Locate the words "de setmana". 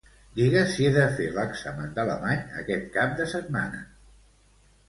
3.21-3.83